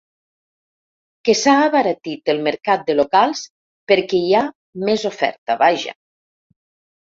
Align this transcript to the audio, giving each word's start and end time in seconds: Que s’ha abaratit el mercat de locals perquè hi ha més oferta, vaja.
Que 1.27 1.35
s’ha 1.41 1.53
abaratit 1.65 2.31
el 2.35 2.41
mercat 2.47 2.89
de 2.89 2.97
locals 3.01 3.45
perquè 3.93 4.23
hi 4.25 4.35
ha 4.41 4.43
més 4.91 5.07
oferta, 5.15 5.61
vaja. 5.65 5.97